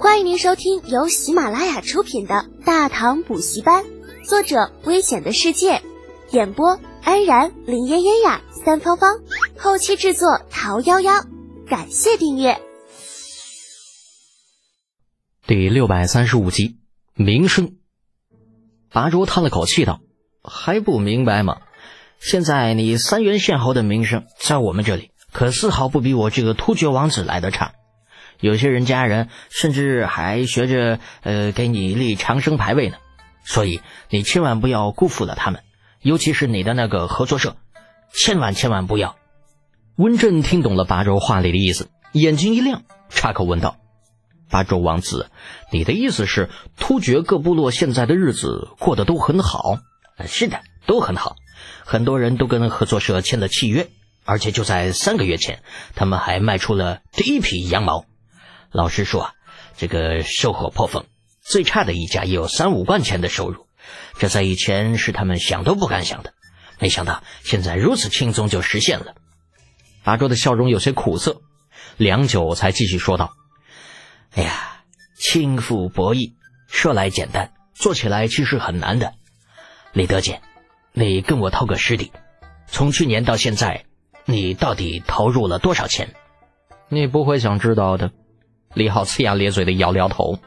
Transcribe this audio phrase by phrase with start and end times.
[0.00, 3.84] 欢迎您收听由喜马拉雅出品的《大唐补习班》，
[4.24, 5.82] 作者：危险的世界，
[6.30, 9.18] 演播：安然、林嫣嫣呀、三芳芳，
[9.58, 11.26] 后期制作：桃夭夭。
[11.66, 12.60] 感谢订阅。
[15.48, 16.76] 第六百三十五集，
[17.14, 17.78] 名声。
[18.92, 19.98] 拔卓叹了口气道
[20.44, 21.58] ：“还不明白吗？
[22.20, 27.72] 现在你三原县侯的名声，在我们这里可丝毫不比我这个突厥王子来的差。”
[28.40, 32.96] 有些人家人甚至还学着呃给你立长生牌位呢，
[33.44, 33.80] 所以
[34.10, 35.62] 你千万不要辜负了他们，
[36.00, 37.56] 尤其是你的那个合作社，
[38.12, 39.16] 千万千万不要。
[39.96, 43.78] 温震听懂了八州话里的意思，眼睛一亮，插口问道
[44.48, 45.30] ：“八州王子，
[45.72, 49.78] 你的意思是突厥各部落现在的日子过得都很好
[50.24, 51.34] ？”“是的，都很好，
[51.84, 53.88] 很多人都跟合作社签了契约，
[54.24, 55.62] 而且就在三个月前，
[55.96, 58.04] 他们还卖出了第一批羊毛。”
[58.70, 59.30] 老实说，
[59.76, 61.06] 这个收获颇丰，
[61.40, 63.66] 最差的一家也有三五万钱的收入，
[64.18, 66.34] 这在以前是他们想都不敢想的。
[66.78, 69.14] 没想到现在如此轻松就实现了。
[70.04, 71.40] 八桌的笑容有些苦涩，
[71.96, 73.32] 良久才继续说道
[74.36, 74.82] ：“哎呀，
[75.16, 76.34] 轻富博弈，
[76.68, 79.14] 说来简单，做起来其实很难的。
[79.92, 80.42] 李德简，
[80.92, 82.12] 你跟我透个实底，
[82.66, 83.86] 从去年到现在，
[84.26, 86.14] 你到底投入了多少钱？
[86.88, 88.12] 你不会想知道的。”
[88.78, 90.38] 李浩呲牙咧嘴的摇摇头。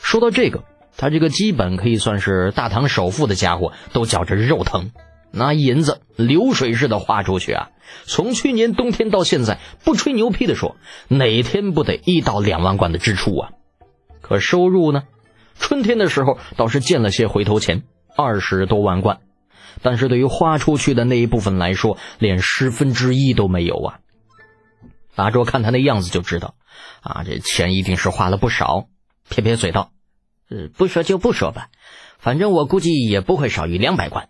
[0.00, 0.64] 说到这个，
[0.96, 4.90] 他这个基本可以算是大唐首富的家伙都觉着肉疼。
[5.30, 7.70] 那银子流水似的花出去啊！
[8.04, 13.50] 从去年冬天到现在，不吹牛皮的说，哪天不得一到两万贯的支出啊？
[14.20, 15.04] 可收入呢？
[15.56, 17.84] 春天的时候倒是见了些回头钱，
[18.16, 19.20] 二十多万贯，
[19.82, 23.98] 但是对于花出去的那一部分来说，连十分之一都没有啊！
[25.14, 26.54] 阿卓看他那样子就知道。
[27.00, 28.88] 啊，这钱一定是花了不少。
[29.28, 29.92] 撇撇嘴道
[30.50, 31.68] ：“呃，不说就不说吧，
[32.18, 34.28] 反正我估计也不会少于两百贯。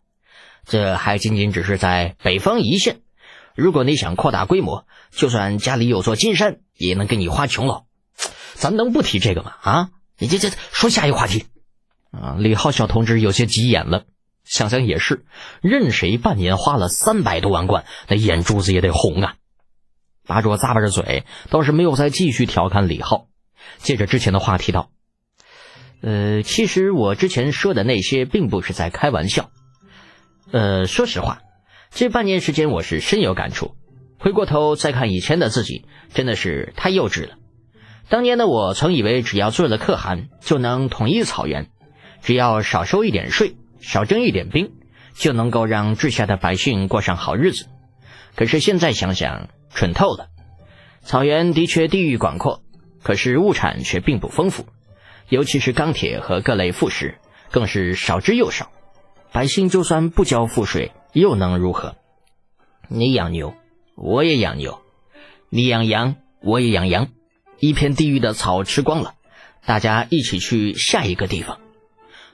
[0.66, 3.00] 这还仅仅只是在北方一线。
[3.54, 7.84] 如果你想扩大规模，就算家里有座金山，也能给你花穷了。
[8.54, 9.54] 咱能不提这个吗？
[9.62, 11.46] 啊，你这这说下一话题。
[12.12, 14.04] 啊，李浩小同志有些急眼了。
[14.44, 15.24] 想想也是，
[15.62, 19.34] 任谁半年花了三百多万贯，那眼珠子也得红啊。”
[20.30, 23.26] 八卓咂巴着嘴，倒是没有再继续调侃李浩。
[23.78, 24.92] 接着之前的话题道
[26.02, 29.50] ：“呃，其实我之前说的那些，并不是在开玩笑。
[30.52, 31.40] 呃，说实话，
[31.90, 33.74] 这半年时间我是深有感触。
[34.20, 37.34] 回过头再看以前的自己，真的是太幼稚了。
[38.08, 41.70] 当年的我曾以为，只要做了可汗，就能统一草原，
[42.22, 44.72] 只要少收一点税，少征一点兵，
[45.14, 47.66] 就能够让治下的百姓过上好日子。
[48.36, 50.28] 可是现在想想，蠢透了！
[51.02, 52.62] 草原的确地域广阔，
[53.02, 54.66] 可是物产却并不丰富，
[55.28, 57.18] 尤其是钢铁和各类副食，
[57.50, 58.70] 更是少之又少。
[59.32, 61.96] 百姓就算不交赋税，又能如何？
[62.88, 63.54] 你养牛，
[63.94, 64.80] 我也养牛；
[65.48, 67.08] 你养羊，我也养羊。
[67.58, 69.14] 一片地域的草吃光了，
[69.64, 71.60] 大家一起去下一个地方。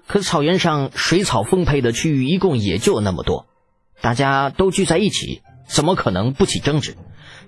[0.07, 3.47] 可草原上水草丰沛的区域一共也就那么多，
[4.01, 6.97] 大家都聚在一起，怎么可能不起争执？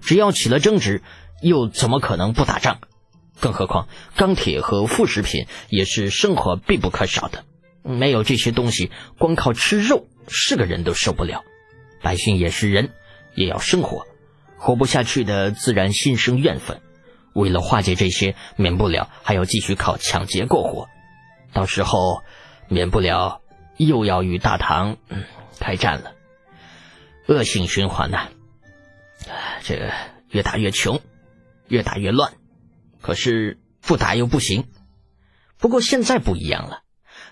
[0.00, 1.02] 只要起了争执，
[1.42, 2.78] 又怎么可能不打仗？
[3.40, 7.44] 更何况钢铁和副食品也是生活必不可少的。
[7.82, 11.44] 没有这些东西，光靠吃肉，是个人都受不了。
[12.02, 12.90] 百姓也是人，
[13.34, 14.06] 也要生活，
[14.56, 16.80] 活不下去的自然心生怨愤。
[17.32, 20.88] 为了化解这些，免不了还要继续靠抢劫过活。
[21.52, 22.24] 到时候，
[22.68, 23.40] 免不了
[23.76, 25.24] 又要与大唐嗯
[25.60, 26.12] 开战了。
[27.26, 28.28] 恶性循环呐！
[29.62, 29.92] 这
[30.30, 31.00] 越打越穷，
[31.68, 32.34] 越打越乱，
[33.00, 34.68] 可是不打又不行。
[35.58, 36.82] 不过现在不一样了，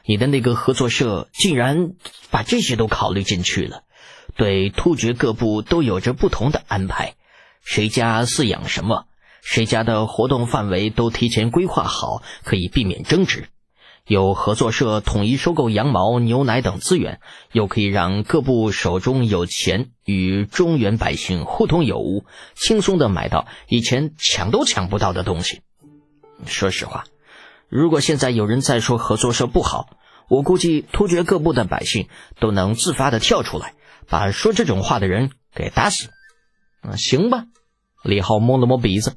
[0.05, 1.93] 你的那个合作社竟然
[2.31, 3.85] 把这些都考虑进去了，
[4.37, 7.15] 对突厥各部都有着不同的安排，
[7.63, 9.07] 谁家饲养什么，
[9.43, 13.49] 谁家的活动范围都提前规划好，可以避免争执。
[14.07, 17.21] 有合作社统一收购羊毛、牛奶等资源，
[17.51, 22.25] 又可以让各部手中有钱，与中原百姓互通有无，
[22.55, 25.63] 轻松的买到以前抢都抢不到的东西。
[26.47, 27.07] 说实话，
[27.69, 29.89] 如果现在有人再说合作社不好，
[30.29, 32.07] 我估计突厥各部的百姓
[32.39, 33.75] 都能自发的跳出来，
[34.09, 36.11] 把说这种话的人给打死。
[36.81, 37.47] 啊，行吧。
[38.05, 39.17] 李浩摸了摸鼻子。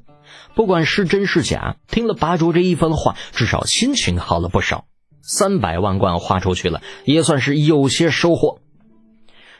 [0.54, 4.86] 不管是真是假，听了拔卓这一番话，至少心情好了不少。
[5.22, 8.60] 三百万贯花出去了，也算是有些收获。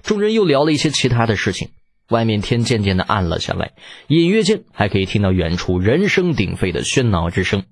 [0.02, 1.68] 众人又聊了一些其他的事情，
[2.08, 3.72] 外面天渐渐的暗了下来，
[4.08, 7.64] 隐约间还可以听到远处人声鼎沸的喧闹之声。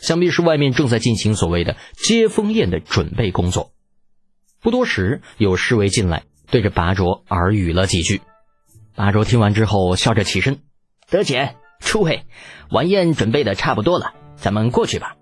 [0.00, 3.72] 想必是外面正在进行所谓的接风宴的准备工作。
[4.60, 8.20] 不多时，有侍卫进来，对着拔卓耳语了几句。
[8.94, 10.60] 拔卓听完之后，笑着起身
[11.08, 12.24] ：“得解，诸位，
[12.70, 15.16] 晚宴准备的差不多了，咱们过去吧。”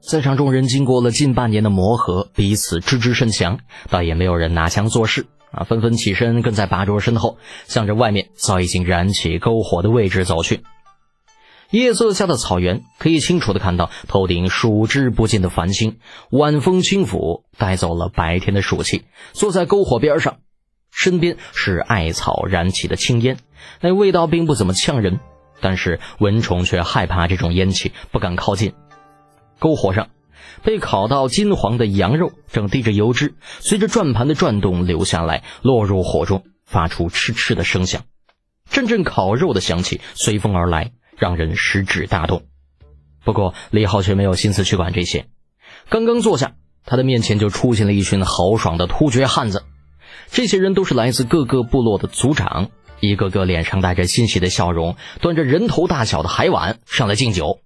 [0.00, 3.58] 在场众人经过了近半年的磨合，彼此知之甚详，
[3.90, 7.36] 倒也没有人拿枪作势啊，纷纷起身跟在拔卓身后，
[7.66, 10.62] 向着外面早已经燃起篝火的位置走去。
[11.70, 15.98] 夜色下的草原，可以清楚的看到头顶数之不尽的繁星，
[16.30, 19.04] 晚风轻拂，带走了白天的暑气。
[19.32, 20.38] 坐在篝火边上，
[20.90, 23.36] 身边是艾草燃起的青烟，
[23.82, 25.20] 那味道并不怎么呛人，
[25.60, 28.74] 但是蚊虫却害怕这种烟气，不敢靠近。
[29.60, 30.08] 篝火上，
[30.62, 38.02] 被烤到金黄的羊肉正滴着油脂，随着转盘的转动流下来，落入火中，发出嗤嗤的声响。
[38.70, 40.92] 阵阵烤肉的香气随风而来。
[41.20, 42.44] 让人食指大动，
[43.24, 45.26] 不过李浩却没有心思去管这些。
[45.88, 46.52] 刚刚坐下，
[46.84, 49.64] 他的面前就出现了一群豪爽的突厥汉子。
[50.30, 52.70] 这些人都是来自各个部落的族长，
[53.00, 57.60] 一个个脸上带着欣喜的笑容，端着人头大小的海碗上来敬酒。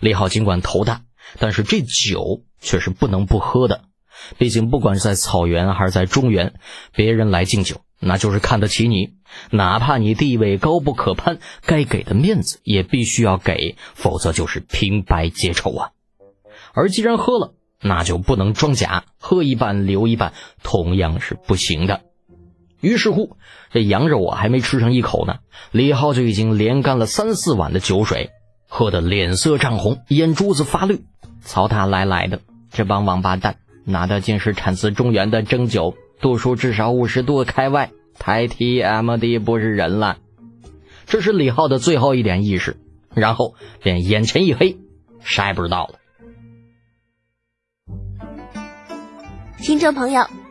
[0.00, 1.02] 李浩尽管头大，
[1.38, 3.84] 但是这酒却是不能不喝的。
[4.36, 6.54] 毕竟，不管是在草原还是在中原，
[6.94, 7.80] 别人来敬酒。
[8.02, 9.10] 那就是看得起你，
[9.50, 15.90] 哪怕你地位高不可攀，该给的面子也必须要给，否则就是平白结仇啊。
[16.72, 17.52] 而既然喝了，
[17.82, 20.32] 那就不能装假，喝一半留一半，
[20.62, 22.00] 同样是不行的。
[22.80, 23.36] 于是乎，
[23.70, 25.36] 这羊肉啊还没吃上一口呢，
[25.70, 28.30] 李浩就已经连干了三四碗的酒水，
[28.68, 31.04] 喝得脸色涨红，眼珠子发绿。
[31.42, 32.40] 曹他来来的，
[32.70, 35.94] 这帮王八蛋，拿的竟是产自中原的蒸酒。
[36.20, 40.18] 度数至少五十度开外，太 T M D 不是人了。
[41.06, 42.76] 这是李浩的最后一点意识，
[43.14, 44.76] 然后便眼前一黑，
[45.20, 45.94] 啥也不知道了。
[49.58, 50.26] 听众朋友，